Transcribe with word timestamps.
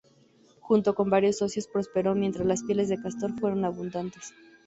Junto 0.61 0.95
con 0.95 1.11
varios 1.11 1.37
socios, 1.37 1.67
prosperó 1.67 2.15
mientras 2.15 2.47
las 2.47 2.63
pieles 2.63 2.89
de 2.89 2.99
castor 2.99 3.39
fueron 3.39 3.65
abundantes. 3.65 4.33